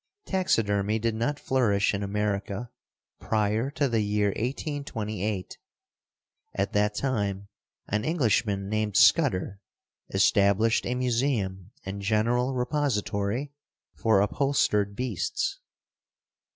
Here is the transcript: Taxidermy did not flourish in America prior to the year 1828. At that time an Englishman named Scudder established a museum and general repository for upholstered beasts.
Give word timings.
Taxidermy 0.25 0.97
did 0.97 1.13
not 1.13 1.39
flourish 1.39 1.93
in 1.93 2.01
America 2.01 2.71
prior 3.19 3.69
to 3.69 3.87
the 3.87 4.01
year 4.01 4.29
1828. 4.29 5.59
At 6.55 6.73
that 6.73 6.95
time 6.95 7.49
an 7.87 8.03
Englishman 8.03 8.67
named 8.67 8.97
Scudder 8.97 9.61
established 10.09 10.87
a 10.87 10.95
museum 10.95 11.69
and 11.85 12.01
general 12.01 12.55
repository 12.55 13.51
for 13.93 14.21
upholstered 14.21 14.95
beasts. 14.95 15.59